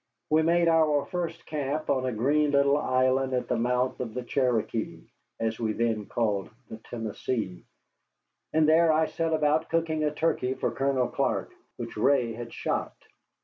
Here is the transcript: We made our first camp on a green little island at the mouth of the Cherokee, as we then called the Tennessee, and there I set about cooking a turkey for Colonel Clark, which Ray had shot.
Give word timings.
We 0.31 0.41
made 0.41 0.67
our 0.67 1.05
first 1.05 1.45
camp 1.45 1.87
on 1.91 2.07
a 2.07 2.11
green 2.11 2.49
little 2.49 2.75
island 2.77 3.33
at 3.33 3.47
the 3.47 3.55
mouth 3.55 3.99
of 3.99 4.15
the 4.15 4.23
Cherokee, 4.23 5.03
as 5.39 5.59
we 5.59 5.73
then 5.73 6.07
called 6.07 6.49
the 6.69 6.77
Tennessee, 6.77 7.65
and 8.51 8.67
there 8.67 8.91
I 8.91 9.05
set 9.05 9.31
about 9.31 9.69
cooking 9.69 10.03
a 10.03 10.09
turkey 10.11 10.55
for 10.55 10.71
Colonel 10.71 11.07
Clark, 11.09 11.53
which 11.77 11.97
Ray 11.97 12.33
had 12.33 12.51
shot. 12.51 12.95